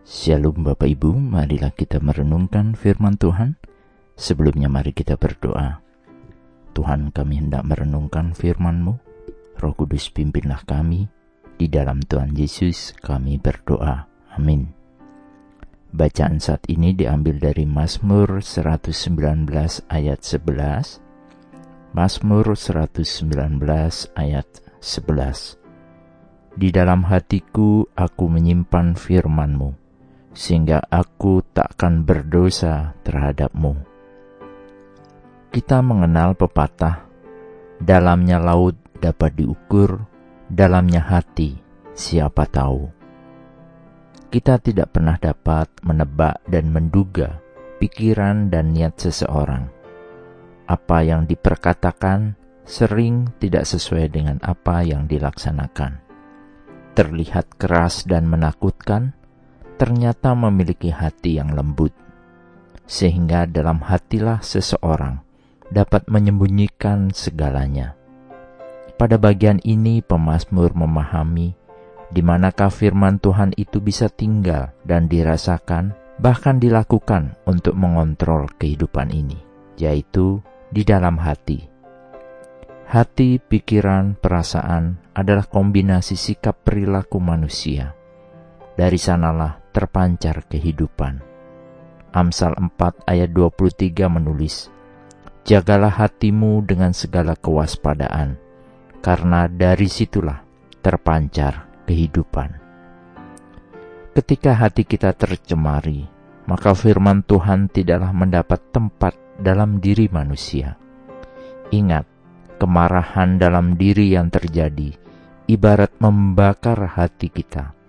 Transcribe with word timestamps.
Shalom 0.00 0.64
Bapak 0.64 0.88
Ibu, 0.88 1.12
marilah 1.12 1.76
kita 1.76 2.00
merenungkan 2.00 2.72
firman 2.72 3.20
Tuhan. 3.20 3.60
Sebelumnya 4.16 4.72
mari 4.72 4.96
kita 4.96 5.20
berdoa. 5.20 5.84
Tuhan 6.72 7.12
kami 7.12 7.44
hendak 7.44 7.68
merenungkan 7.68 8.32
firman-Mu. 8.32 8.96
Roh 9.60 9.74
Kudus 9.76 10.08
pimpinlah 10.08 10.64
kami. 10.64 11.04
Di 11.60 11.68
dalam 11.68 12.00
Tuhan 12.00 12.32
Yesus 12.32 12.96
kami 12.96 13.36
berdoa. 13.36 14.08
Amin. 14.40 14.72
Bacaan 15.92 16.40
saat 16.40 16.64
ini 16.72 16.96
diambil 16.96 17.36
dari 17.36 17.68
Mazmur 17.68 18.40
119 18.40 19.12
ayat 19.92 20.20
11. 20.24 20.96
Mazmur 21.92 22.56
119 22.56 23.04
ayat 24.16 24.48
11. 24.80 25.60
Di 26.56 26.68
dalam 26.72 27.04
hatiku 27.04 27.84
aku 27.92 28.32
menyimpan 28.32 28.96
firman-Mu 28.96 29.89
sehingga 30.30 30.82
aku 30.86 31.42
takkan 31.50 32.06
berdosa 32.06 32.94
terhadapmu. 33.02 33.74
Kita 35.50 35.82
mengenal 35.82 36.38
pepatah, 36.38 37.06
dalamnya 37.82 38.38
laut 38.38 38.78
dapat 39.02 39.34
diukur, 39.34 40.06
dalamnya 40.46 41.02
hati 41.02 41.58
siapa 41.90 42.46
tahu. 42.46 42.86
Kita 44.30 44.62
tidak 44.62 44.94
pernah 44.94 45.18
dapat 45.18 45.66
menebak 45.82 46.38
dan 46.46 46.70
menduga 46.70 47.42
pikiran 47.82 48.46
dan 48.46 48.70
niat 48.70 48.94
seseorang. 48.94 49.66
Apa 50.70 51.02
yang 51.02 51.26
diperkatakan 51.26 52.38
sering 52.62 53.34
tidak 53.42 53.66
sesuai 53.66 54.06
dengan 54.14 54.38
apa 54.38 54.86
yang 54.86 55.10
dilaksanakan. 55.10 55.98
Terlihat 56.94 57.58
keras 57.58 58.06
dan 58.06 58.30
menakutkan, 58.30 59.18
ternyata 59.80 60.36
memiliki 60.36 60.92
hati 60.92 61.40
yang 61.40 61.56
lembut, 61.56 61.96
sehingga 62.84 63.48
dalam 63.48 63.80
hatilah 63.80 64.44
seseorang 64.44 65.24
dapat 65.72 66.04
menyembunyikan 66.04 67.08
segalanya. 67.16 67.96
Pada 69.00 69.16
bagian 69.16 69.56
ini, 69.64 70.04
pemazmur 70.04 70.76
memahami 70.76 71.56
di 72.12 72.20
manakah 72.20 72.68
firman 72.68 73.16
Tuhan 73.22 73.56
itu 73.56 73.80
bisa 73.80 74.12
tinggal 74.12 74.76
dan 74.84 75.08
dirasakan, 75.08 75.96
bahkan 76.20 76.60
dilakukan 76.60 77.40
untuk 77.48 77.72
mengontrol 77.72 78.52
kehidupan 78.60 79.08
ini, 79.08 79.40
yaitu 79.80 80.44
di 80.68 80.84
dalam 80.84 81.16
hati. 81.16 81.72
Hati, 82.84 83.40
pikiran, 83.40 84.18
perasaan 84.20 85.00
adalah 85.16 85.48
kombinasi 85.48 86.20
sikap 86.20 86.66
perilaku 86.66 87.16
manusia. 87.22 87.94
Dari 88.74 88.98
sanalah 88.98 89.59
terpancar 89.70 90.44
kehidupan. 90.46 91.22
Amsal 92.10 92.58
4 92.58 93.06
ayat 93.06 93.30
23 93.30 94.10
menulis, 94.10 94.68
Jagalah 95.46 95.94
hatimu 95.94 96.62
dengan 96.66 96.92
segala 96.92 97.38
kewaspadaan, 97.38 98.36
karena 99.00 99.46
dari 99.48 99.88
situlah 99.88 100.42
terpancar 100.84 101.70
kehidupan. 101.88 102.60
Ketika 104.12 104.58
hati 104.58 104.84
kita 104.84 105.14
tercemari, 105.14 106.04
maka 106.50 106.74
firman 106.74 107.22
Tuhan 107.24 107.70
tidaklah 107.70 108.10
mendapat 108.10 108.60
tempat 108.74 109.14
dalam 109.38 109.78
diri 109.78 110.10
manusia. 110.10 110.76
Ingat, 111.70 112.04
kemarahan 112.60 113.40
dalam 113.40 113.78
diri 113.80 114.12
yang 114.12 114.28
terjadi 114.28 114.92
ibarat 115.48 115.96
membakar 115.98 116.78
hati 116.94 117.32
kita 117.32 117.79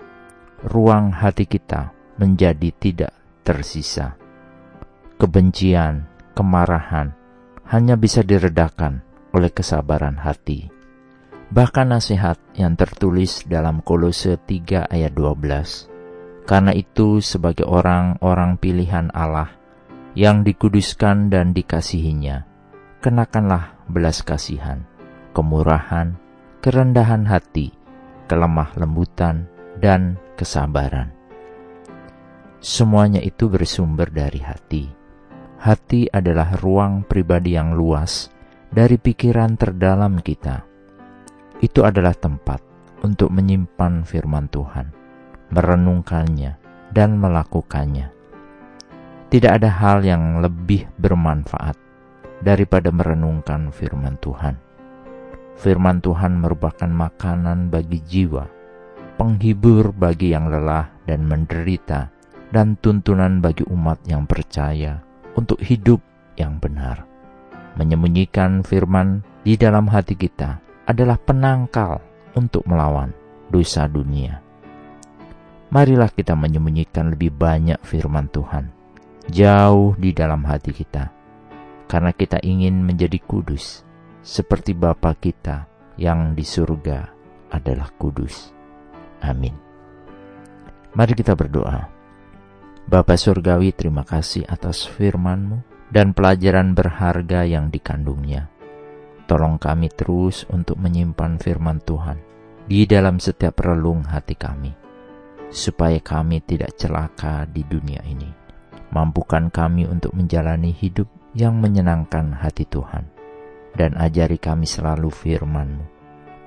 ruang 0.61 1.09
hati 1.09 1.49
kita 1.49 1.89
menjadi 2.21 2.69
tidak 2.77 3.13
tersisa. 3.41 4.13
Kebencian, 5.17 6.05
kemarahan 6.37 7.13
hanya 7.69 7.97
bisa 7.97 8.21
diredakan 8.21 9.01
oleh 9.33 9.49
kesabaran 9.49 10.21
hati. 10.21 10.69
Bahkan 11.51 11.91
nasihat 11.91 12.39
yang 12.55 12.79
tertulis 12.79 13.43
dalam 13.43 13.83
Kolose 13.83 14.39
3 14.39 14.87
ayat 14.87 15.11
12. 15.17 16.47
Karena 16.47 16.71
itu 16.71 17.19
sebagai 17.19 17.67
orang-orang 17.67 18.57
pilihan 18.57 19.11
Allah 19.13 19.51
yang 20.15 20.43
dikuduskan 20.43 21.31
dan 21.31 21.51
dikasihinya, 21.55 22.43
kenakanlah 22.99 23.75
belas 23.87 24.23
kasihan, 24.23 24.83
kemurahan, 25.31 26.15
kerendahan 26.59 27.27
hati, 27.27 27.71
kelemah 28.27 28.71
lembutan, 28.75 29.47
dan 29.79 30.19
kesabaran. 30.41 31.13
Semuanya 32.57 33.21
itu 33.21 33.45
bersumber 33.45 34.09
dari 34.09 34.41
hati. 34.41 34.89
Hati 35.61 36.09
adalah 36.09 36.57
ruang 36.57 37.05
pribadi 37.05 37.53
yang 37.53 37.77
luas 37.77 38.33
dari 38.73 38.97
pikiran 38.97 39.53
terdalam 39.53 40.17
kita. 40.17 40.65
Itu 41.61 41.85
adalah 41.85 42.17
tempat 42.17 42.57
untuk 43.05 43.29
menyimpan 43.29 44.01
firman 44.01 44.49
Tuhan, 44.49 44.89
merenungkannya, 45.53 46.57
dan 46.89 47.21
melakukannya. 47.21 48.09
Tidak 49.29 49.51
ada 49.61 49.69
hal 49.69 50.01
yang 50.01 50.41
lebih 50.41 50.89
bermanfaat 50.97 51.77
daripada 52.41 52.89
merenungkan 52.89 53.69
firman 53.69 54.17
Tuhan. 54.17 54.57
Firman 55.61 56.01
Tuhan 56.01 56.41
merupakan 56.41 56.89
makanan 56.89 57.69
bagi 57.69 58.01
jiwa 58.01 58.60
penghibur 59.21 59.93
bagi 59.93 60.33
yang 60.33 60.49
lelah 60.49 60.89
dan 61.05 61.29
menderita, 61.29 62.09
dan 62.49 62.73
tuntunan 62.81 63.37
bagi 63.37 63.61
umat 63.69 64.01
yang 64.09 64.25
percaya 64.25 64.97
untuk 65.37 65.61
hidup 65.61 66.01
yang 66.41 66.57
benar. 66.57 67.05
Menyembunyikan 67.77 68.65
firman 68.65 69.21
di 69.45 69.61
dalam 69.61 69.85
hati 69.93 70.17
kita 70.17 70.57
adalah 70.89 71.21
penangkal 71.21 72.01
untuk 72.33 72.65
melawan 72.65 73.13
dosa 73.53 73.85
dunia. 73.85 74.41
Marilah 75.69 76.09
kita 76.09 76.33
menyembunyikan 76.33 77.13
lebih 77.13 77.29
banyak 77.29 77.77
firman 77.85 78.25
Tuhan 78.25 78.73
jauh 79.29 79.93
di 80.01 80.17
dalam 80.17 80.41
hati 80.49 80.73
kita, 80.73 81.13
karena 81.85 82.09
kita 82.09 82.41
ingin 82.41 82.81
menjadi 82.81 83.21
kudus, 83.21 83.85
seperti 84.25 84.73
Bapa 84.73 85.13
kita 85.13 85.69
yang 86.01 86.33
di 86.33 86.41
surga 86.41 87.05
adalah 87.53 87.93
kudus. 88.01 88.60
Amin. 89.21 89.53
Mari 90.91 91.13
kita 91.15 91.37
berdoa. 91.37 91.87
Bapa 92.83 93.15
Surgawi 93.15 93.71
terima 93.71 94.03
kasih 94.03 94.43
atas 94.49 94.83
firman-Mu 94.83 95.87
dan 95.93 96.11
pelajaran 96.11 96.75
berharga 96.75 97.47
yang 97.47 97.71
dikandungnya. 97.71 98.51
Tolong 99.29 99.55
kami 99.55 99.87
terus 99.87 100.43
untuk 100.51 100.75
menyimpan 100.75 101.39
firman 101.39 101.79
Tuhan 101.79 102.19
di 102.67 102.83
dalam 102.83 103.23
setiap 103.23 103.63
relung 103.63 104.03
hati 104.03 104.35
kami, 104.35 104.75
supaya 105.47 106.03
kami 106.03 106.43
tidak 106.43 106.75
celaka 106.75 107.47
di 107.47 107.63
dunia 107.63 108.03
ini. 108.03 108.27
Mampukan 108.91 109.47
kami 109.47 109.87
untuk 109.87 110.11
menjalani 110.11 110.75
hidup 110.75 111.07
yang 111.31 111.55
menyenangkan 111.63 112.35
hati 112.35 112.67
Tuhan, 112.67 113.07
dan 113.79 113.95
ajari 113.95 114.35
kami 114.35 114.67
selalu 114.67 115.07
firman-Mu, 115.07 115.85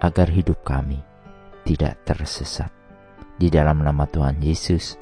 agar 0.04 0.28
hidup 0.28 0.60
kami 0.60 1.13
tidak 1.64 2.04
tersesat. 2.04 2.70
Di 3.34 3.50
dalam 3.50 3.82
nama 3.82 4.06
Tuhan 4.06 4.38
Yesus, 4.38 4.94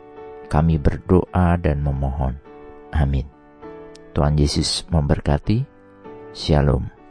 kami 0.49 0.81
berdoa 0.81 1.59
dan 1.61 1.85
memohon. 1.85 2.39
Amin. 2.95 3.29
Tuhan 4.17 4.39
Yesus 4.39 4.89
memberkati. 4.89 5.65
Shalom. 6.33 7.02